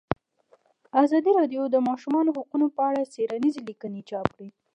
ازادي 1.03 1.31
راډیو 1.39 1.63
د 1.69 1.71
د 1.73 1.77
ماشومانو 1.87 2.35
حقونه 2.37 2.67
په 2.75 2.81
اړه 2.89 3.09
څېړنیزې 3.13 3.61
لیکنې 3.69 4.01
چاپ 4.09 4.27
کړي. 4.35 4.49